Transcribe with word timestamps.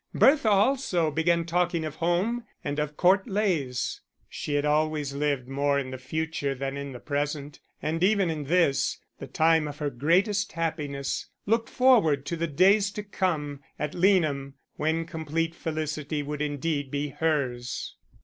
Bertha 0.15 0.49
also 0.49 1.11
began 1.11 1.45
talking 1.45 1.85
of 1.85 1.97
home 1.97 2.43
and 2.63 2.79
of 2.79 2.97
Court 2.97 3.27
Leys; 3.27 4.01
she 4.27 4.55
had 4.55 4.65
always 4.65 5.13
lived 5.13 5.47
more 5.47 5.77
in 5.77 5.91
the 5.91 5.99
future 5.99 6.55
than 6.55 6.75
in 6.75 6.91
the 6.91 6.99
present, 6.99 7.59
and 7.83 8.03
even 8.03 8.27
in 8.31 8.45
this, 8.45 8.97
the 9.19 9.27
time 9.27 9.67
of 9.67 9.77
her 9.77 9.91
greatest 9.91 10.53
happiness, 10.53 11.27
looked 11.45 11.69
forward 11.69 12.25
to 12.25 12.35
the 12.35 12.47
days 12.47 12.89
to 12.93 13.03
come 13.03 13.59
at 13.77 13.93
Leanham, 13.93 14.55
when 14.75 15.05
complete 15.05 15.53
felicity 15.53 16.23
would 16.23 16.41
indeed 16.41 16.89
be 16.89 17.09
hers. 17.09 17.95